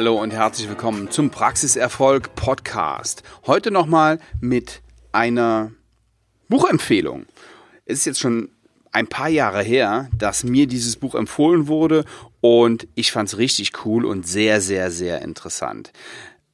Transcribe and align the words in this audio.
Hallo 0.00 0.18
und 0.18 0.30
herzlich 0.30 0.66
willkommen 0.66 1.10
zum 1.10 1.28
Praxiserfolg 1.28 2.34
Podcast. 2.34 3.22
Heute 3.46 3.70
nochmal 3.70 4.18
mit 4.40 4.80
einer 5.12 5.72
Buchempfehlung. 6.48 7.26
Es 7.84 7.98
ist 7.98 8.04
jetzt 8.06 8.20
schon 8.20 8.48
ein 8.92 9.08
paar 9.08 9.28
Jahre 9.28 9.62
her, 9.62 10.08
dass 10.16 10.42
mir 10.42 10.66
dieses 10.66 10.96
Buch 10.96 11.14
empfohlen 11.14 11.68
wurde 11.68 12.06
und 12.40 12.88
ich 12.94 13.12
fand 13.12 13.28
es 13.28 13.36
richtig 13.36 13.84
cool 13.84 14.06
und 14.06 14.26
sehr, 14.26 14.62
sehr, 14.62 14.90
sehr 14.90 15.20
interessant. 15.20 15.92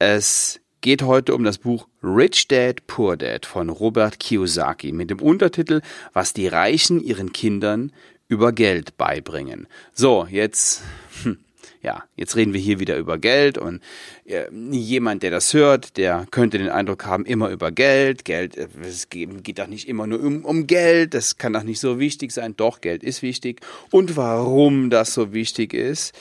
Es 0.01 0.59
geht 0.81 1.03
heute 1.03 1.33
um 1.33 1.45
das 1.45 1.59
Buch 1.59 1.87
Rich 2.03 2.49
Dad 2.49 2.89
Poor 2.89 3.17
Dad 3.17 3.47
von 3.47 3.69
Robert 3.69 4.19
Kiyosaki 4.19 4.91
mit 4.91 5.11
dem 5.11 5.23
Untertitel 5.23 5.83
Was 6.13 6.33
die 6.33 6.49
Reichen 6.49 7.01
ihren 7.01 7.33
Kindern 7.33 7.93
über 8.27 8.51
Geld 8.51 8.97
beibringen. 8.97 9.69
So, 9.93 10.27
jetzt 10.29 10.83
hm, 11.23 11.39
ja, 11.87 12.03
jetzt 12.17 12.35
reden 12.35 12.53
wir 12.53 12.61
hier 12.61 12.81
wieder 12.81 12.97
über 12.97 13.17
Geld 13.17 13.59
und 13.59 13.81
äh, 14.25 14.51
jemand, 14.73 15.23
der 15.23 15.31
das 15.31 15.55
hört, 15.55 15.97
der 15.97 16.27
könnte 16.33 16.59
den 16.59 16.69
Eindruck 16.69 17.07
haben, 17.07 17.25
immer 17.25 17.49
über 17.51 17.71
Geld. 17.71 18.25
Geld, 18.25 18.57
äh, 18.57 18.67
es 18.83 19.09
geht, 19.09 19.57
doch 19.57 19.69
nicht 19.69 19.89
immer 19.89 20.09
nur 20.09 20.21
um, 20.21 20.45
um 20.45 20.67
Geld, 20.67 21.15
das 21.15 21.39
kann 21.39 21.53
doch 21.53 21.63
nicht 21.63 21.79
so 21.79 22.01
wichtig 22.01 22.33
sein. 22.33 22.57
Doch, 22.57 22.81
Geld 22.81 23.05
ist 23.05 23.23
wichtig. 23.23 23.61
Und 23.93 24.17
warum 24.17 24.91
das 24.91 25.15
so 25.15 25.33
wichtig 25.33 25.75
ist, 25.75 26.13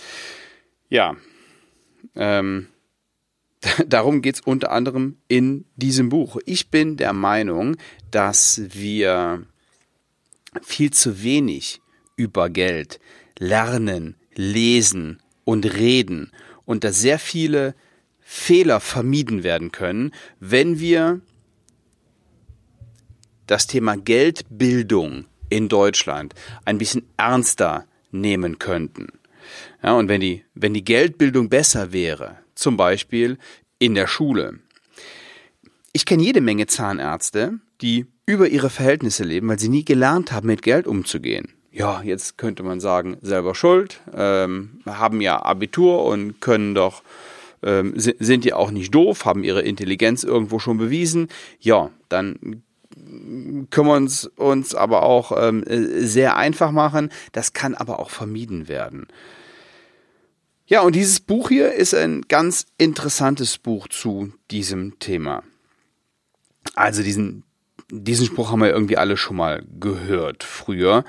ja, 0.88 1.16
ähm, 2.16 2.68
darum 3.88 4.22
geht's 4.22 4.42
unter 4.42 4.72
anderem 4.72 5.18
in 5.28 5.66
diesem 5.78 6.10
Buch. 6.10 6.38
Ich 6.46 6.70
bin 6.70 6.96
der 6.96 7.14
Meinung, 7.14 7.76
dass 8.12 8.62
wir 8.72 9.44
viel 10.62 10.92
zu 10.92 11.24
wenig 11.24 11.82
über 12.18 12.52
Geld 12.52 13.00
lernen, 13.40 14.16
lesen 14.36 15.22
und 15.46 15.74
reden 15.74 16.32
und 16.66 16.84
dass 16.84 17.00
sehr 17.00 17.20
viele 17.20 17.76
Fehler 18.20 18.82
vermieden 18.82 19.44
werden 19.44 19.72
können, 19.72 20.12
wenn 20.40 20.80
wir 20.80 21.22
das 23.48 23.68
Thema 23.68 23.96
Geldbildung 23.96 25.26
in 25.50 25.70
Deutschland 25.70 26.34
ein 26.66 26.80
bisschen 26.80 27.08
ernster 27.16 27.86
nehmen 28.12 28.58
könnten. 28.58 29.08
Ja, 29.84 29.94
und 29.94 30.10
wenn 30.10 30.22
die, 30.22 30.44
wenn 30.56 30.74
die 30.74 30.84
Geldbildung 30.84 31.50
besser 31.50 31.94
wäre, 31.94 32.40
zum 32.56 32.76
Beispiel 32.76 33.38
in 33.78 33.94
der 33.94 34.08
Schule. 34.08 34.60
Ich 35.94 36.06
kenne 36.06 36.24
jede 36.24 36.42
Menge 36.42 36.66
Zahnärzte, 36.66 37.60
die 37.82 38.08
über 38.26 38.48
ihre 38.48 38.72
Verhältnisse 38.72 39.24
leben, 39.24 39.48
weil 39.48 39.60
sie 39.60 39.70
nie 39.70 39.86
gelernt 39.86 40.32
haben, 40.32 40.48
mit 40.48 40.64
Geld 40.64 40.88
umzugehen 40.88 41.55
ja, 41.76 42.02
jetzt 42.04 42.38
könnte 42.38 42.64
man 42.64 42.80
sagen, 42.80 43.18
selber 43.22 43.54
schuld, 43.54 44.00
ähm, 44.14 44.80
haben 44.86 45.20
ja 45.20 45.44
Abitur 45.44 46.06
und 46.06 46.40
können 46.40 46.74
doch, 46.74 47.04
ähm, 47.64 47.94
sind 47.98 48.46
ja 48.46 48.56
auch 48.56 48.72
nicht 48.72 48.96
doof, 48.96 49.26
haben 49.26 49.44
ihre 49.44 49.62
Intelligenz 49.62 50.24
irgendwo 50.24 50.58
schon 50.58 50.78
bewiesen. 50.78 51.28
Ja, 51.60 51.90
dann 52.08 52.64
können 53.72 53.88
wir 53.88 53.96
uns, 53.96 54.26
uns 54.38 54.74
aber 54.74 55.04
auch 55.04 55.34
ähm, 55.38 55.66
sehr 55.68 56.38
einfach 56.38 56.72
machen. 56.72 57.12
Das 57.34 57.52
kann 57.52 57.76
aber 57.76 58.00
auch 58.00 58.10
vermieden 58.10 58.70
werden. 58.70 59.08
Ja, 60.68 60.80
und 60.80 60.96
dieses 60.96 61.20
Buch 61.20 61.50
hier 61.50 61.74
ist 61.74 61.94
ein 61.94 62.22
ganz 62.30 62.68
interessantes 62.78 63.58
Buch 63.58 63.90
zu 63.90 64.32
diesem 64.50 64.98
Thema. 65.00 65.44
Also 66.74 67.04
diesen, 67.04 67.44
diesen 67.92 68.26
Spruch 68.28 68.54
haben 68.54 68.62
wir 68.62 68.70
irgendwie 68.70 68.98
alle 68.98 69.18
schon 69.18 69.36
mal 69.36 69.62
gehört 69.78 70.46
früher. 70.46 71.04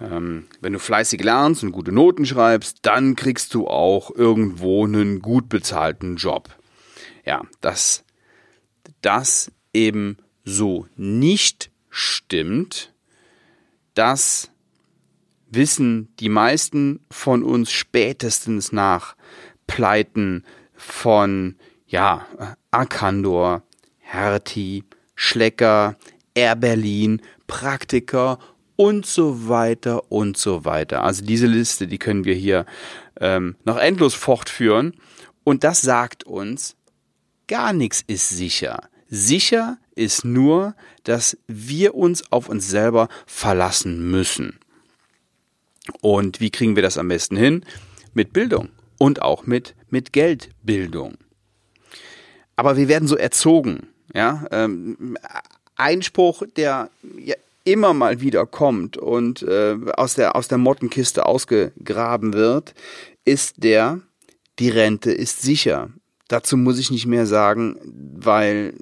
Ähm, 0.00 0.46
wenn 0.60 0.72
du 0.72 0.78
fleißig 0.78 1.22
lernst 1.22 1.62
und 1.62 1.72
gute 1.72 1.92
Noten 1.92 2.24
schreibst, 2.24 2.78
dann 2.82 3.16
kriegst 3.16 3.54
du 3.54 3.66
auch 3.66 4.14
irgendwo 4.14 4.84
einen 4.84 5.20
gut 5.20 5.48
bezahlten 5.48 6.16
Job. 6.16 6.48
Ja, 7.24 7.42
dass 7.60 8.04
das 9.02 9.50
eben 9.72 10.16
so 10.44 10.86
nicht 10.96 11.70
stimmt, 11.90 12.92
das 13.94 14.50
wissen 15.50 16.14
die 16.20 16.28
meisten 16.28 17.00
von 17.10 17.42
uns 17.42 17.72
spätestens 17.72 18.72
nach 18.72 19.16
Pleiten 19.66 20.44
von, 20.74 21.56
ja, 21.86 22.26
Arkandor, 22.70 23.62
Hertie, 23.98 24.84
Schlecker, 25.14 25.96
Air 26.34 26.56
Berlin, 26.56 27.20
Praktiker 27.46 28.38
und 28.78 29.06
so 29.06 29.48
weiter 29.48 30.12
und 30.12 30.36
so 30.36 30.64
weiter. 30.64 31.02
Also 31.02 31.24
diese 31.24 31.48
Liste, 31.48 31.88
die 31.88 31.98
können 31.98 32.24
wir 32.24 32.36
hier 32.36 32.64
ähm, 33.20 33.56
noch 33.64 33.76
endlos 33.76 34.14
fortführen. 34.14 34.94
Und 35.42 35.64
das 35.64 35.82
sagt 35.82 36.22
uns, 36.22 36.76
gar 37.48 37.72
nichts 37.72 38.04
ist 38.06 38.28
sicher. 38.28 38.88
Sicher 39.08 39.78
ist 39.96 40.24
nur, 40.24 40.76
dass 41.02 41.36
wir 41.48 41.96
uns 41.96 42.30
auf 42.30 42.48
uns 42.48 42.68
selber 42.68 43.08
verlassen 43.26 44.12
müssen. 44.12 44.60
Und 46.00 46.38
wie 46.40 46.50
kriegen 46.50 46.76
wir 46.76 46.82
das 46.84 46.98
am 46.98 47.08
besten 47.08 47.36
hin? 47.36 47.64
Mit 48.14 48.32
Bildung 48.32 48.68
und 48.96 49.22
auch 49.22 49.44
mit, 49.44 49.74
mit 49.90 50.12
Geldbildung. 50.12 51.18
Aber 52.54 52.76
wir 52.76 52.86
werden 52.86 53.08
so 53.08 53.16
erzogen. 53.16 53.88
Ja, 54.14 54.46
ähm, 54.52 55.18
Einspruch, 55.74 56.44
der 56.56 56.90
ja, 57.18 57.34
immer 57.72 57.92
mal 57.92 58.20
wieder 58.20 58.46
kommt 58.46 58.96
und 58.96 59.42
äh, 59.42 59.76
aus, 59.96 60.14
der, 60.14 60.36
aus 60.36 60.48
der 60.48 60.58
Mottenkiste 60.58 61.26
ausgegraben 61.26 62.32
wird, 62.32 62.74
ist 63.24 63.62
der, 63.62 64.00
die 64.58 64.70
Rente 64.70 65.12
ist 65.12 65.42
sicher. 65.42 65.90
Dazu 66.28 66.56
muss 66.56 66.78
ich 66.78 66.90
nicht 66.90 67.06
mehr 67.06 67.26
sagen, 67.26 67.76
weil 68.16 68.74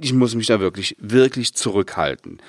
ich 0.00 0.12
muss 0.12 0.34
mich 0.34 0.48
da 0.48 0.60
wirklich, 0.60 0.96
wirklich 0.98 1.54
zurückhalten. 1.54 2.40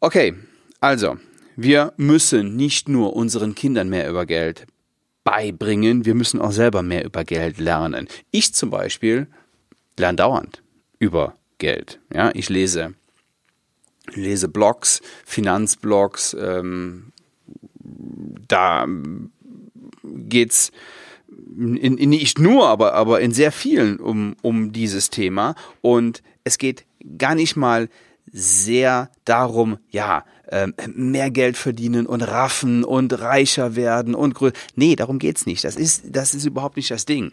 Okay, 0.00 0.34
also, 0.80 1.18
wir 1.56 1.92
müssen 1.96 2.56
nicht 2.56 2.88
nur 2.88 3.14
unseren 3.14 3.54
Kindern 3.54 3.90
mehr 3.90 4.08
über 4.08 4.24
Geld 4.24 4.66
beibringen, 5.24 6.06
wir 6.06 6.14
müssen 6.14 6.40
auch 6.40 6.52
selber 6.52 6.82
mehr 6.82 7.04
über 7.04 7.24
Geld 7.24 7.58
lernen. 7.58 8.08
Ich 8.30 8.54
zum 8.54 8.70
Beispiel 8.70 9.26
lerne 9.98 10.16
dauernd 10.16 10.62
über 10.98 11.34
Geld. 11.58 12.00
Ja, 12.12 12.30
ich 12.34 12.48
lese 12.48 12.94
lese 14.14 14.48
Blogs, 14.48 15.00
Finanzblogs, 15.24 16.36
ähm, 16.38 17.12
da 18.48 18.86
geht's 20.04 20.72
in, 21.56 21.76
in, 21.76 22.10
nicht 22.10 22.38
nur, 22.38 22.68
aber, 22.68 22.94
aber 22.94 23.20
in 23.20 23.32
sehr 23.32 23.52
vielen 23.52 23.98
um, 23.98 24.36
um 24.42 24.72
dieses 24.72 25.10
Thema. 25.10 25.54
Und 25.80 26.22
es 26.44 26.58
geht 26.58 26.84
gar 27.18 27.34
nicht 27.34 27.56
mal 27.56 27.88
sehr 28.32 29.10
darum, 29.24 29.78
ja, 29.90 30.24
ähm, 30.50 30.74
mehr 30.94 31.30
Geld 31.30 31.56
verdienen 31.56 32.06
und 32.06 32.22
raffen 32.22 32.84
und 32.84 33.20
reicher 33.20 33.76
werden 33.76 34.14
und 34.14 34.34
größer. 34.34 34.54
Nee, 34.74 34.96
darum 34.96 35.18
geht's 35.18 35.46
nicht. 35.46 35.64
Das 35.64 35.76
ist, 35.76 36.04
das 36.08 36.34
ist 36.34 36.44
überhaupt 36.44 36.76
nicht 36.76 36.90
das 36.90 37.06
Ding. 37.06 37.32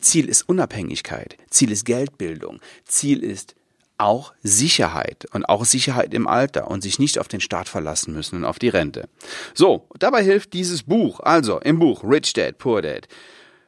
Ziel 0.00 0.28
ist 0.28 0.48
Unabhängigkeit. 0.48 1.36
Ziel 1.50 1.70
ist 1.70 1.84
Geldbildung. 1.84 2.60
Ziel 2.84 3.22
ist 3.22 3.54
auch 3.98 4.32
Sicherheit 4.42 5.26
und 5.32 5.44
auch 5.44 5.64
Sicherheit 5.64 6.14
im 6.14 6.26
Alter 6.26 6.70
und 6.70 6.82
sich 6.82 6.98
nicht 6.98 7.18
auf 7.18 7.28
den 7.28 7.40
Staat 7.40 7.68
verlassen 7.68 8.14
müssen 8.14 8.36
und 8.36 8.44
auf 8.44 8.58
die 8.58 8.68
Rente. 8.68 9.08
So, 9.54 9.88
dabei 9.98 10.22
hilft 10.22 10.52
dieses 10.52 10.82
Buch. 10.82 11.20
Also 11.20 11.60
im 11.60 11.78
Buch 11.78 12.02
Rich 12.04 12.32
Dad, 12.32 12.58
Poor 12.58 12.82
Dad 12.82 13.08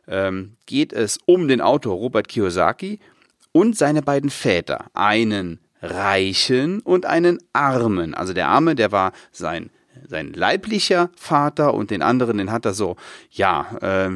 ähm, 0.09 0.57
geht 0.67 0.93
es 0.93 1.19
um 1.27 1.49
den 1.49 1.61
Autor 1.61 1.97
Robert 1.97 2.29
Kiyosaki 2.29 2.99
und 3.53 3.77
seine 3.77 4.03
beiden 4.03 4.31
Väter, 4.31 4.87
einen 4.95 5.61
Reichen 5.81 6.81
und 6.81 7.07
einen 7.07 7.39
Armen. 7.53 8.15
Also 8.15 8.33
der 8.33 8.49
Arme, 8.49 8.75
der 8.75 8.93
war 8.93 9.13
sein 9.33 9.71
sein 10.07 10.33
leiblicher 10.33 11.11
Vater 11.17 11.75
und 11.75 11.91
den 11.91 12.03
anderen, 12.03 12.39
den 12.39 12.53
hat 12.53 12.65
er 12.67 12.75
so, 12.75 12.97
ja, 13.31 13.67
äh, 13.81 14.11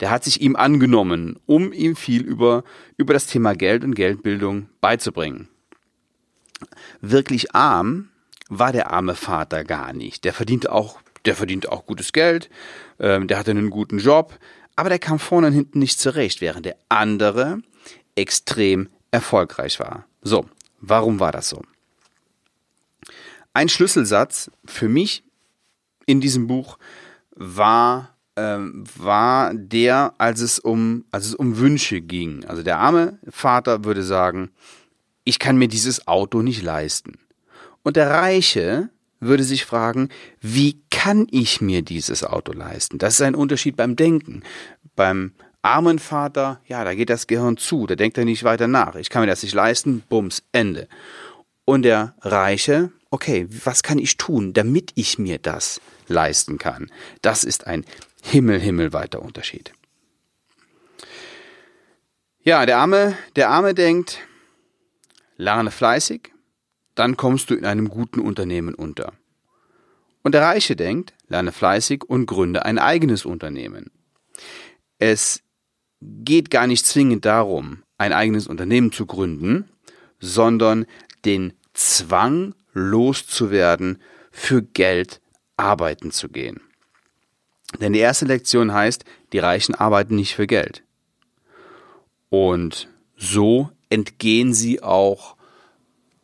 der 0.00 0.10
hat 0.10 0.24
sich 0.24 0.40
ihm 0.40 0.56
angenommen, 0.56 1.38
um 1.46 1.72
ihm 1.72 1.96
viel 1.96 2.22
über, 2.22 2.64
über 2.96 3.12
das 3.12 3.26
Thema 3.26 3.54
Geld 3.54 3.84
und 3.84 3.94
Geldbildung 3.94 4.68
beizubringen. 4.80 5.48
Wirklich 7.00 7.54
arm 7.54 8.08
war 8.48 8.72
der 8.72 8.90
arme 8.92 9.14
Vater 9.14 9.64
gar 9.64 9.92
nicht. 9.92 10.24
Der 10.24 10.32
verdiente 10.32 10.72
auch, 10.72 11.00
der 11.24 11.34
verdiente 11.34 11.72
auch 11.72 11.86
gutes 11.86 12.12
Geld, 12.12 12.50
ähm, 12.98 13.26
der 13.26 13.38
hatte 13.38 13.50
einen 13.52 13.70
guten 13.70 13.98
Job, 13.98 14.38
aber 14.76 14.88
der 14.88 14.98
kam 14.98 15.18
vorne 15.18 15.48
und 15.48 15.52
hinten 15.52 15.78
nicht 15.78 15.98
zurecht, 15.98 16.40
während 16.40 16.66
der 16.66 16.76
andere 16.88 17.60
extrem 18.14 18.88
erfolgreich 19.10 19.80
war. 19.80 20.06
So, 20.22 20.46
warum 20.80 21.20
war 21.20 21.32
das 21.32 21.48
so? 21.48 21.62
Ein 23.54 23.68
Schlüsselsatz 23.68 24.50
für 24.64 24.88
mich 24.88 25.24
in 26.06 26.20
diesem 26.20 26.46
Buch 26.46 26.78
war 27.34 28.11
ähm, 28.36 28.84
war 28.96 29.52
der, 29.54 30.14
als 30.18 30.40
es 30.40 30.58
um, 30.58 31.04
als 31.10 31.26
es 31.26 31.34
um 31.34 31.58
Wünsche 31.58 32.00
ging. 32.00 32.44
Also 32.46 32.62
der 32.62 32.78
arme 32.78 33.18
Vater 33.28 33.84
würde 33.84 34.02
sagen, 34.02 34.50
ich 35.24 35.38
kann 35.38 35.56
mir 35.56 35.68
dieses 35.68 36.06
Auto 36.06 36.42
nicht 36.42 36.62
leisten. 36.62 37.18
Und 37.82 37.96
der 37.96 38.10
Reiche 38.10 38.90
würde 39.20 39.44
sich 39.44 39.64
fragen, 39.64 40.08
wie 40.40 40.82
kann 40.90 41.26
ich 41.30 41.60
mir 41.60 41.82
dieses 41.82 42.24
Auto 42.24 42.52
leisten? 42.52 42.98
Das 42.98 43.14
ist 43.14 43.22
ein 43.22 43.34
Unterschied 43.34 43.76
beim 43.76 43.96
Denken. 43.96 44.42
Beim 44.96 45.32
armen 45.62 45.98
Vater, 45.98 46.60
ja, 46.66 46.84
da 46.84 46.94
geht 46.94 47.08
das 47.08 47.28
Gehirn 47.28 47.56
zu, 47.56 47.86
da 47.86 47.94
denkt 47.94 48.18
er 48.18 48.24
nicht 48.24 48.44
weiter 48.44 48.66
nach. 48.66 48.96
Ich 48.96 49.10
kann 49.10 49.22
mir 49.22 49.28
das 49.28 49.42
nicht 49.42 49.54
leisten, 49.54 50.02
bums, 50.08 50.42
Ende. 50.52 50.88
Und 51.64 51.82
der 51.82 52.14
Reiche, 52.20 52.90
okay, 53.10 53.46
was 53.64 53.82
kann 53.82 53.98
ich 53.98 54.16
tun, 54.16 54.52
damit 54.52 54.92
ich 54.94 55.18
mir 55.18 55.38
das 55.38 55.80
leisten 56.08 56.58
kann? 56.58 56.90
Das 57.20 57.44
ist 57.44 57.66
ein 57.66 57.84
himmel, 58.22 58.60
himmelweiter 58.60 59.22
Unterschied. 59.22 59.72
Ja, 62.44 62.66
der 62.66 62.78
Arme, 62.78 63.16
der 63.36 63.50
Arme 63.50 63.74
denkt, 63.74 64.18
lerne 65.36 65.70
fleißig, 65.70 66.32
dann 66.94 67.16
kommst 67.16 67.50
du 67.50 67.54
in 67.54 67.64
einem 67.64 67.88
guten 67.88 68.20
Unternehmen 68.20 68.74
unter. 68.74 69.12
Und 70.22 70.32
der 70.32 70.42
Reiche 70.42 70.76
denkt, 70.76 71.14
lerne 71.28 71.52
fleißig 71.52 72.04
und 72.04 72.26
gründe 72.26 72.64
ein 72.64 72.78
eigenes 72.78 73.24
Unternehmen. 73.24 73.90
Es 74.98 75.42
geht 76.00 76.50
gar 76.50 76.66
nicht 76.66 76.86
zwingend 76.86 77.24
darum, 77.24 77.82
ein 77.98 78.12
eigenes 78.12 78.46
Unternehmen 78.46 78.92
zu 78.92 79.06
gründen, 79.06 79.68
sondern 80.20 80.86
den 81.24 81.52
Zwang 81.74 82.54
loszuwerden, 82.72 84.00
für 84.30 84.62
Geld 84.62 85.20
arbeiten 85.56 86.10
zu 86.10 86.28
gehen. 86.28 86.60
Denn 87.80 87.92
die 87.92 88.00
erste 88.00 88.24
Lektion 88.24 88.72
heißt, 88.72 89.04
die 89.32 89.38
Reichen 89.38 89.74
arbeiten 89.74 90.16
nicht 90.16 90.34
für 90.34 90.46
Geld. 90.46 90.82
Und 92.28 92.88
so 93.16 93.70
entgehen 93.88 94.54
sie 94.54 94.82
auch 94.82 95.36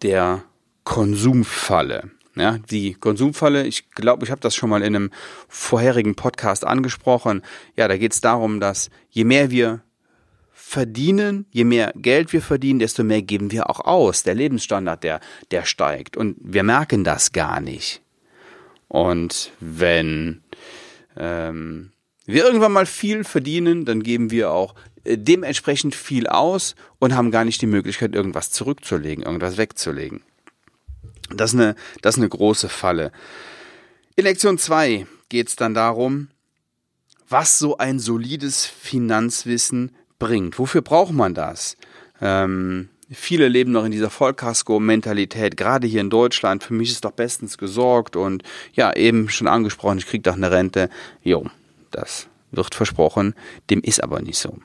der 0.02 0.44
Konsumfalle. 0.84 2.10
Ja, 2.34 2.56
die 2.58 2.94
Konsumfalle, 2.94 3.66
ich 3.66 3.90
glaube, 3.90 4.24
ich 4.24 4.30
habe 4.30 4.40
das 4.40 4.54
schon 4.54 4.70
mal 4.70 4.82
in 4.82 4.94
einem 4.94 5.10
vorherigen 5.48 6.14
Podcast 6.14 6.64
angesprochen. 6.64 7.42
Ja, 7.76 7.88
da 7.88 7.96
geht 7.96 8.12
es 8.12 8.20
darum, 8.20 8.60
dass 8.60 8.90
je 9.10 9.24
mehr 9.24 9.50
wir 9.50 9.82
verdienen, 10.68 11.46
je 11.50 11.64
mehr 11.64 11.94
Geld 11.96 12.34
wir 12.34 12.42
verdienen, 12.42 12.78
desto 12.78 13.02
mehr 13.02 13.22
geben 13.22 13.50
wir 13.50 13.70
auch 13.70 13.80
aus. 13.80 14.22
Der 14.22 14.34
Lebensstandard, 14.34 15.02
der, 15.02 15.20
der 15.50 15.64
steigt. 15.64 16.14
Und 16.14 16.36
wir 16.40 16.62
merken 16.62 17.04
das 17.04 17.32
gar 17.32 17.60
nicht. 17.60 18.02
Und 18.86 19.50
wenn 19.60 20.42
ähm, 21.16 21.92
wir 22.26 22.44
irgendwann 22.44 22.72
mal 22.72 22.84
viel 22.84 23.24
verdienen, 23.24 23.86
dann 23.86 24.02
geben 24.02 24.30
wir 24.30 24.50
auch 24.50 24.74
äh, 25.04 25.16
dementsprechend 25.16 25.94
viel 25.94 26.26
aus 26.26 26.74
und 26.98 27.16
haben 27.16 27.30
gar 27.30 27.46
nicht 27.46 27.62
die 27.62 27.66
Möglichkeit, 27.66 28.14
irgendwas 28.14 28.50
zurückzulegen, 28.50 29.24
irgendwas 29.24 29.56
wegzulegen. 29.56 30.20
Das 31.34 31.54
ist 31.54 31.60
eine, 31.60 31.76
das 32.02 32.16
ist 32.16 32.20
eine 32.20 32.28
große 32.28 32.68
Falle. 32.68 33.10
In 34.16 34.24
Lektion 34.24 34.58
2 34.58 35.06
geht 35.30 35.48
es 35.48 35.56
dann 35.56 35.72
darum, 35.72 36.28
was 37.26 37.58
so 37.58 37.78
ein 37.78 37.98
solides 37.98 38.66
Finanzwissen 38.66 39.92
bringt. 40.18 40.58
Wofür 40.58 40.82
braucht 40.82 41.12
man 41.12 41.34
das? 41.34 41.76
Ähm, 42.20 42.88
viele 43.10 43.48
leben 43.48 43.72
noch 43.72 43.84
in 43.84 43.92
dieser 43.92 44.10
Vollkasko-Mentalität, 44.10 45.56
gerade 45.56 45.86
hier 45.86 46.00
in 46.00 46.10
Deutschland. 46.10 46.64
Für 46.64 46.74
mich 46.74 46.90
ist 46.90 47.04
doch 47.04 47.12
bestens 47.12 47.58
gesorgt 47.58 48.16
und 48.16 48.42
ja, 48.72 48.94
eben 48.94 49.28
schon 49.28 49.46
angesprochen, 49.46 49.98
ich 49.98 50.06
kriege 50.06 50.22
doch 50.22 50.34
eine 50.34 50.50
Rente. 50.50 50.90
Jo, 51.22 51.46
das 51.90 52.28
wird 52.50 52.74
versprochen, 52.74 53.34
dem 53.70 53.80
ist 53.80 54.02
aber 54.02 54.20
nicht 54.20 54.38
so. 54.38 54.58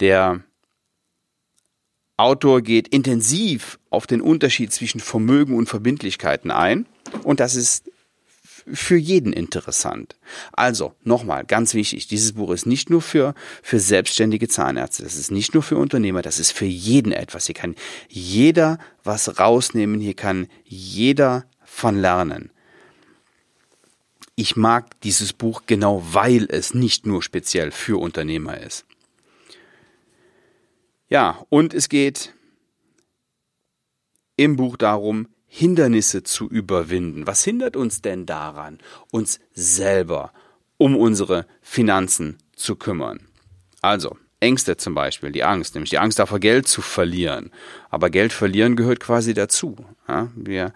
Der 0.00 0.40
Autor 2.16 2.60
geht 2.60 2.88
intensiv 2.88 3.78
auf 3.88 4.06
den 4.06 4.20
Unterschied 4.20 4.72
zwischen 4.72 5.00
Vermögen 5.00 5.56
und 5.56 5.68
Verbindlichkeiten 5.68 6.50
ein 6.50 6.86
und 7.22 7.40
das 7.40 7.54
ist 7.54 7.90
für 8.72 8.96
jeden 8.96 9.32
interessant. 9.32 10.16
Also, 10.52 10.94
nochmal, 11.02 11.44
ganz 11.44 11.74
wichtig, 11.74 12.06
dieses 12.08 12.32
Buch 12.32 12.50
ist 12.50 12.66
nicht 12.66 12.90
nur 12.90 13.02
für, 13.02 13.34
für 13.62 13.80
selbstständige 13.80 14.48
Zahnärzte, 14.48 15.02
das 15.02 15.16
ist 15.16 15.30
nicht 15.30 15.54
nur 15.54 15.62
für 15.62 15.76
Unternehmer, 15.76 16.22
das 16.22 16.38
ist 16.38 16.52
für 16.52 16.66
jeden 16.66 17.12
etwas. 17.12 17.46
Hier 17.46 17.54
kann 17.54 17.74
jeder 18.08 18.78
was 19.04 19.38
rausnehmen, 19.38 20.00
hier 20.00 20.14
kann 20.14 20.48
jeder 20.64 21.44
von 21.64 21.96
lernen. 21.96 22.50
Ich 24.34 24.56
mag 24.56 25.00
dieses 25.02 25.32
Buch 25.32 25.62
genau, 25.66 26.02
weil 26.12 26.46
es 26.50 26.72
nicht 26.72 27.06
nur 27.06 27.22
speziell 27.22 27.70
für 27.70 28.00
Unternehmer 28.00 28.58
ist. 28.58 28.86
Ja, 31.08 31.44
und 31.48 31.74
es 31.74 31.88
geht 31.88 32.34
im 34.36 34.56
Buch 34.56 34.78
darum, 34.78 35.28
Hindernisse 35.52 36.22
zu 36.22 36.48
überwinden. 36.48 37.26
Was 37.26 37.42
hindert 37.42 37.76
uns 37.76 38.02
denn 38.02 38.24
daran, 38.24 38.78
uns 39.10 39.40
selber 39.52 40.32
um 40.76 40.96
unsere 40.96 41.44
Finanzen 41.60 42.38
zu 42.54 42.76
kümmern? 42.76 43.26
Also, 43.82 44.16
Ängste 44.38 44.76
zum 44.76 44.94
Beispiel, 44.94 45.32
die 45.32 45.42
Angst, 45.42 45.74
nämlich 45.74 45.90
die 45.90 45.98
Angst 45.98 46.20
davor, 46.20 46.38
Geld 46.38 46.68
zu 46.68 46.82
verlieren. 46.82 47.50
Aber 47.90 48.10
Geld 48.10 48.32
verlieren 48.32 48.76
gehört 48.76 49.00
quasi 49.00 49.34
dazu. 49.34 49.76
Ja, 50.06 50.28
wir 50.36 50.72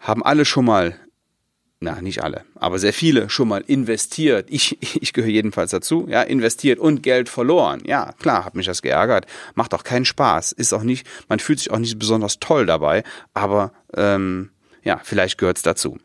haben 0.00 0.22
alle 0.22 0.44
schon 0.44 0.66
mal 0.66 1.00
na, 1.84 2.00
nicht 2.00 2.22
alle, 2.22 2.44
aber 2.54 2.78
sehr 2.78 2.94
viele 2.94 3.28
schon 3.28 3.48
mal 3.48 3.62
investiert. 3.66 4.46
Ich, 4.48 4.78
ich 5.02 5.12
gehöre 5.12 5.30
jedenfalls 5.30 5.70
dazu, 5.70 6.06
ja, 6.08 6.22
investiert 6.22 6.78
und 6.78 7.02
Geld 7.02 7.28
verloren. 7.28 7.82
Ja, 7.84 8.12
klar, 8.18 8.44
hat 8.44 8.54
mich 8.54 8.66
das 8.66 8.80
geärgert. 8.80 9.26
Macht 9.54 9.74
auch 9.74 9.84
keinen 9.84 10.06
Spaß. 10.06 10.52
Ist 10.52 10.72
auch 10.72 10.82
nicht, 10.82 11.06
man 11.28 11.40
fühlt 11.40 11.58
sich 11.58 11.70
auch 11.70 11.78
nicht 11.78 11.98
besonders 11.98 12.38
toll 12.40 12.64
dabei, 12.64 13.04
aber 13.34 13.72
ähm, 13.96 14.50
ja, 14.82 15.00
vielleicht 15.02 15.38
gehört 15.38 15.56
es 15.56 15.62
dazu. 15.62 15.98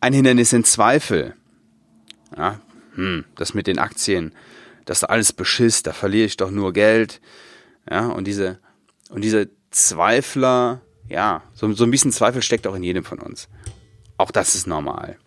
Ein 0.00 0.12
Hindernis 0.12 0.50
sind 0.50 0.66
Zweifel. 0.66 1.34
Ja, 2.36 2.60
hm, 2.94 3.24
das 3.36 3.54
mit 3.54 3.66
den 3.66 3.78
Aktien, 3.78 4.32
das 4.84 4.98
ist 4.98 5.04
alles 5.04 5.32
Beschiss, 5.32 5.82
da 5.82 5.92
verliere 5.92 6.26
ich 6.26 6.36
doch 6.36 6.50
nur 6.50 6.72
Geld. 6.72 7.20
Ja, 7.90 8.08
und 8.08 8.24
diese, 8.26 8.58
und 9.10 9.22
diese 9.22 9.50
Zweifler, 9.70 10.80
ja, 11.08 11.42
so, 11.52 11.72
so 11.72 11.84
ein 11.84 11.90
bisschen 11.90 12.12
Zweifel 12.12 12.42
steckt 12.42 12.66
auch 12.66 12.74
in 12.74 12.82
jedem 12.82 13.04
von 13.04 13.18
uns. 13.18 13.48
Auch 14.16 14.30
das 14.30 14.54
ist 14.54 14.66
normal. 14.66 15.18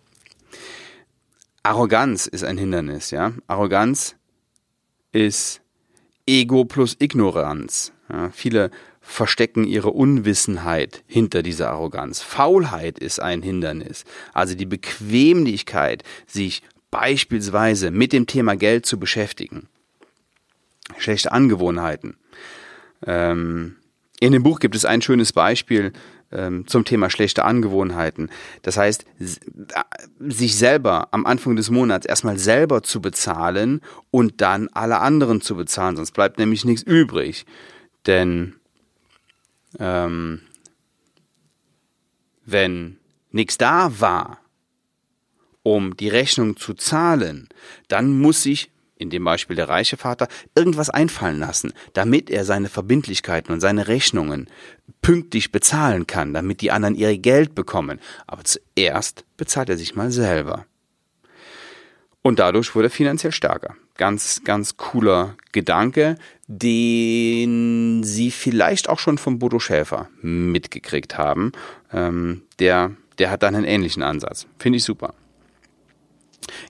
Arroganz 1.62 2.26
ist 2.26 2.44
ein 2.44 2.58
Hindernis, 2.58 3.10
ja. 3.10 3.32
Arroganz 3.46 4.16
ist 5.12 5.62
Ego 6.26 6.64
plus 6.64 6.96
Ignoranz. 6.98 7.92
Ja, 8.08 8.30
viele 8.30 8.70
verstecken 9.06 9.64
ihre 9.64 9.90
Unwissenheit 9.90 11.04
hinter 11.06 11.42
dieser 11.42 11.70
Arroganz. 11.70 12.20
Faulheit 12.20 12.98
ist 12.98 13.20
ein 13.20 13.40
Hindernis. 13.40 14.04
Also 14.34 14.54
die 14.54 14.66
Bequemlichkeit, 14.66 16.02
sich 16.26 16.62
beispielsweise 16.90 17.90
mit 17.90 18.12
dem 18.12 18.26
Thema 18.26 18.56
Geld 18.56 18.84
zu 18.84 18.98
beschäftigen. 18.98 19.68
Schlechte 20.98 21.32
Angewohnheiten. 21.32 22.16
Ähm, 23.06 23.76
in 24.18 24.32
dem 24.32 24.42
Buch 24.42 24.58
gibt 24.58 24.74
es 24.74 24.84
ein 24.84 25.02
schönes 25.02 25.32
Beispiel 25.32 25.92
ähm, 26.32 26.66
zum 26.66 26.84
Thema 26.84 27.08
schlechte 27.08 27.44
Angewohnheiten. 27.44 28.30
Das 28.62 28.76
heißt, 28.76 29.04
sich 30.18 30.56
selber 30.56 31.08
am 31.12 31.26
Anfang 31.26 31.54
des 31.54 31.70
Monats 31.70 32.06
erstmal 32.06 32.38
selber 32.38 32.82
zu 32.82 33.00
bezahlen 33.00 33.82
und 34.10 34.40
dann 34.40 34.68
alle 34.72 34.98
anderen 34.98 35.40
zu 35.40 35.54
bezahlen, 35.56 35.96
sonst 35.96 36.12
bleibt 36.12 36.38
nämlich 36.38 36.64
nichts 36.64 36.82
übrig. 36.82 37.46
Denn 38.06 38.54
ähm, 39.78 40.42
wenn 42.44 42.98
nichts 43.30 43.58
da 43.58 44.00
war, 44.00 44.38
um 45.62 45.96
die 45.96 46.08
Rechnung 46.08 46.56
zu 46.56 46.74
zahlen, 46.74 47.48
dann 47.88 48.18
muss 48.18 48.46
ich 48.46 48.70
in 48.98 49.10
dem 49.10 49.24
Beispiel 49.24 49.56
der 49.56 49.68
reiche 49.68 49.96
Vater, 49.96 50.28
irgendwas 50.54 50.90
einfallen 50.90 51.38
lassen, 51.38 51.72
damit 51.92 52.30
er 52.30 52.44
seine 52.44 52.68
Verbindlichkeiten 52.68 53.52
und 53.52 53.60
seine 53.60 53.88
Rechnungen 53.88 54.48
pünktlich 55.02 55.52
bezahlen 55.52 56.06
kann, 56.06 56.32
damit 56.32 56.60
die 56.62 56.70
anderen 56.70 56.94
ihr 56.94 57.16
Geld 57.18 57.54
bekommen. 57.54 58.00
Aber 58.26 58.44
zuerst 58.44 59.24
bezahlt 59.36 59.68
er 59.68 59.76
sich 59.76 59.94
mal 59.94 60.10
selber. 60.10 60.66
Und 62.22 62.38
dadurch 62.38 62.74
wurde 62.74 62.88
er 62.88 62.90
finanziell 62.90 63.32
stärker. 63.32 63.76
Ganz, 63.96 64.42
ganz 64.44 64.76
cooler 64.76 65.36
Gedanke, 65.52 66.16
den 66.48 68.02
Sie 68.04 68.30
vielleicht 68.30 68.88
auch 68.88 68.98
schon 68.98 69.18
von 69.18 69.38
Bodo 69.38 69.58
Schäfer 69.58 70.08
mitgekriegt 70.20 71.18
haben. 71.18 71.52
Ähm, 71.92 72.42
der, 72.58 72.92
der 73.18 73.30
hat 73.30 73.42
dann 73.42 73.54
einen 73.54 73.64
ähnlichen 73.64 74.02
Ansatz. 74.02 74.46
Finde 74.58 74.78
ich 74.78 74.84
super. 74.84 75.14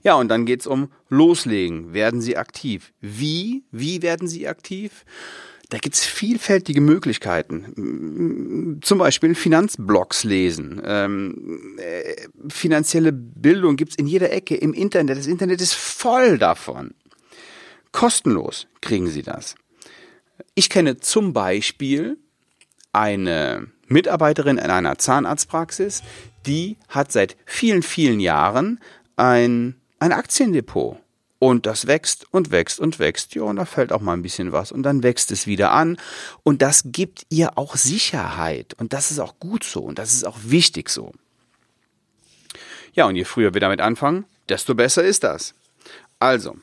Ja, 0.03 0.15
und 0.15 0.29
dann 0.29 0.45
geht's 0.45 0.67
um 0.67 0.89
Loslegen. 1.09 1.93
Werden 1.93 2.21
Sie 2.21 2.37
aktiv? 2.37 2.93
Wie? 3.01 3.63
Wie 3.71 4.01
werden 4.01 4.27
Sie 4.27 4.47
aktiv? 4.47 5.05
Da 5.69 5.79
gibt's 5.79 6.05
vielfältige 6.05 6.79
Möglichkeiten. 6.79 8.79
Zum 8.81 8.99
Beispiel 8.99 9.35
Finanzblogs 9.35 10.23
lesen. 10.23 10.81
Ähm, 10.85 11.77
äh, 11.77 12.27
finanzielle 12.47 13.11
Bildung 13.11 13.75
gibt's 13.75 13.95
in 13.95 14.07
jeder 14.07 14.31
Ecke 14.31 14.55
im 14.55 14.73
Internet. 14.73 15.17
Das 15.17 15.27
Internet 15.27 15.59
ist 15.59 15.73
voll 15.73 16.37
davon. 16.37 16.93
Kostenlos 17.97 18.67
kriegen 18.79 19.07
Sie 19.07 19.23
das. 19.23 19.55
Ich 20.53 20.69
kenne 20.69 20.97
zum 20.97 21.33
Beispiel 21.33 22.19
eine 22.93 23.69
Mitarbeiterin 23.87 24.59
in 24.59 24.69
einer 24.69 24.99
Zahnarztpraxis, 24.99 26.03
die 26.45 26.77
hat 26.89 27.11
seit 27.11 27.35
vielen, 27.47 27.81
vielen 27.81 28.19
Jahren 28.19 28.79
ein, 29.15 29.77
ein 29.97 30.11
Aktiendepot. 30.11 30.99
Und 31.39 31.65
das 31.65 31.87
wächst 31.87 32.31
und 32.31 32.51
wächst 32.51 32.79
und 32.79 32.99
wächst. 32.99 33.33
Ja, 33.33 33.41
und 33.41 33.55
da 33.55 33.65
fällt 33.65 33.91
auch 33.91 34.01
mal 34.01 34.13
ein 34.13 34.21
bisschen 34.21 34.51
was. 34.51 34.71
Und 34.71 34.83
dann 34.83 35.01
wächst 35.01 35.31
es 35.31 35.47
wieder 35.47 35.71
an. 35.71 35.97
Und 36.43 36.61
das 36.61 36.83
gibt 36.85 37.25
ihr 37.29 37.57
auch 37.57 37.77
Sicherheit. 37.77 38.75
Und 38.77 38.93
das 38.93 39.09
ist 39.09 39.17
auch 39.17 39.39
gut 39.39 39.63
so. 39.63 39.81
Und 39.81 39.97
das 39.97 40.13
ist 40.13 40.23
auch 40.23 40.37
wichtig 40.43 40.91
so. 40.91 41.13
Ja, 42.93 43.07
und 43.07 43.15
je 43.15 43.23
früher 43.23 43.55
wir 43.55 43.61
damit 43.61 43.81
anfangen, 43.81 44.25
desto 44.49 44.75
besser 44.75 45.03
ist 45.03 45.23
das. 45.23 45.55
Also, 46.19 46.57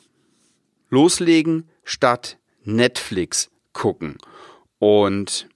loslegen 0.94 1.68
statt 1.82 2.38
Netflix 2.62 3.50
gucken. 3.72 4.16
Und 4.78 5.48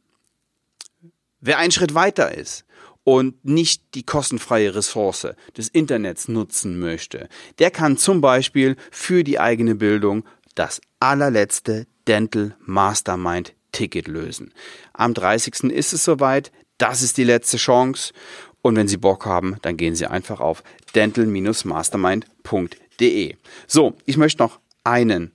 wer 1.40 1.58
einen 1.58 1.72
Schritt 1.72 1.94
weiter 1.94 2.36
ist, 2.36 2.64
und 3.04 3.42
nicht 3.42 3.94
die 3.94 4.02
kostenfreie 4.02 4.74
Ressource 4.74 5.28
des 5.56 5.68
Internets 5.68 6.28
nutzen 6.28 6.78
möchte, 6.78 7.30
der 7.58 7.70
kann 7.70 7.96
zum 7.96 8.20
Beispiel 8.20 8.76
für 8.90 9.24
die 9.24 9.40
eigene 9.40 9.76
Bildung 9.76 10.24
das 10.54 10.82
allerletzte 11.00 11.86
Dental 12.06 12.54
Mastermind 12.60 13.54
Ticket 13.72 14.08
lösen. 14.08 14.52
Am 14.92 15.14
30. 15.14 15.70
ist 15.70 15.94
es 15.94 16.04
soweit. 16.04 16.52
Das 16.76 17.00
ist 17.00 17.16
die 17.16 17.24
letzte 17.24 17.56
Chance. 17.56 18.12
Und 18.60 18.76
wenn 18.76 18.88
Sie 18.88 18.98
Bock 18.98 19.24
haben, 19.24 19.56
dann 19.62 19.78
gehen 19.78 19.94
Sie 19.94 20.06
einfach 20.06 20.40
auf 20.40 20.62
dental-mastermind.de. 20.94 23.36
So, 23.66 23.96
ich 24.04 24.18
möchte 24.18 24.42
noch 24.42 24.60
einen 24.88 25.32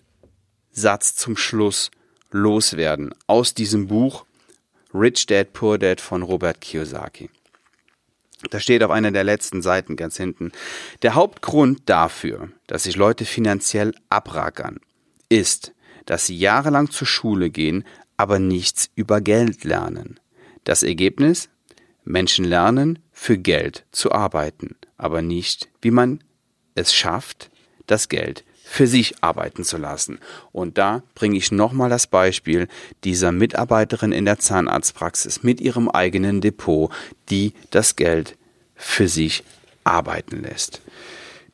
Satz 0.71 1.15
zum 1.15 1.37
Schluss 1.37 1.91
loswerden 2.31 3.13
aus 3.27 3.53
diesem 3.53 3.87
Buch 3.87 4.25
Rich 4.93 5.27
Dad 5.27 5.53
Poor 5.53 5.77
Dad 5.77 6.01
von 6.01 6.23
Robert 6.23 6.59
Kiyosaki. 6.59 7.29
Da 8.49 8.59
steht 8.59 8.83
auf 8.83 8.91
einer 8.91 9.11
der 9.11 9.23
letzten 9.23 9.61
Seiten 9.61 9.95
ganz 9.95 10.17
hinten. 10.17 10.51
Der 11.01 11.15
Hauptgrund 11.15 11.83
dafür, 11.85 12.49
dass 12.67 12.83
sich 12.83 12.95
Leute 12.95 13.25
finanziell 13.25 13.93
abrackern, 14.09 14.79
ist, 15.29 15.73
dass 16.05 16.25
sie 16.25 16.37
jahrelang 16.37 16.89
zur 16.89 17.07
Schule 17.07 17.49
gehen, 17.49 17.85
aber 18.17 18.39
nichts 18.39 18.89
über 18.95 19.21
Geld 19.21 19.63
lernen. 19.63 20.19
Das 20.63 20.83
Ergebnis? 20.83 21.49
Menschen 22.03 22.43
lernen, 22.43 22.99
für 23.11 23.37
Geld 23.37 23.85
zu 23.91 24.11
arbeiten, 24.11 24.75
aber 24.97 25.21
nicht, 25.21 25.69
wie 25.81 25.91
man 25.91 26.21
es 26.75 26.93
schafft, 26.93 27.49
das 27.87 28.09
Geld 28.09 28.43
für 28.73 28.87
sich 28.87 29.13
arbeiten 29.21 29.63
zu 29.63 29.77
lassen. 29.77 30.17
Und 30.51 30.79
da 30.79 31.03
bringe 31.13 31.37
ich 31.37 31.51
nochmal 31.51 31.91
das 31.91 32.07
Beispiel 32.07 32.67
dieser 33.03 33.31
Mitarbeiterin 33.31 34.11
in 34.11 34.25
der 34.25 34.39
Zahnarztpraxis 34.39 35.43
mit 35.43 35.61
ihrem 35.61 35.89
eigenen 35.89 36.41
Depot, 36.41 36.91
die 37.29 37.53
das 37.69 37.95
Geld 37.95 38.35
für 38.73 39.07
sich 39.07 39.43
arbeiten 39.83 40.41
lässt. 40.41 40.81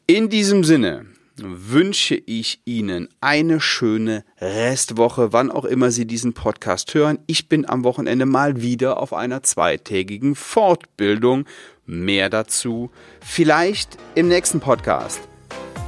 In 0.08 0.30
diesem 0.30 0.64
Sinne 0.64 1.08
wünsche 1.36 2.16
ich 2.16 2.62
Ihnen 2.64 3.10
eine 3.20 3.60
schöne 3.60 4.24
Restwoche, 4.40 5.34
wann 5.34 5.52
auch 5.52 5.66
immer 5.66 5.92
Sie 5.92 6.06
diesen 6.06 6.32
Podcast 6.32 6.94
hören. 6.94 7.20
Ich 7.28 7.50
bin 7.50 7.68
am 7.68 7.84
Wochenende 7.84 8.26
mal 8.26 8.62
wieder 8.62 8.98
auf 8.98 9.12
einer 9.12 9.44
zweitägigen 9.44 10.36
Fortbildung. 10.36 11.46
Mehr 11.86 12.30
dazu 12.30 12.92
vielleicht 13.20 13.98
im 14.16 14.30
nächsten 14.30 14.62
Podcast. 14.62 15.29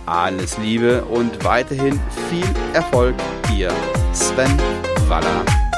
Alles 0.05 0.57
Liebe 0.57 1.03
und 1.05 1.43
weiterhin 1.43 1.99
viel 2.29 2.45
Erfolg, 2.73 3.15
Ihr 3.55 3.71
Sven 4.13 4.57
Waller. 5.07 5.70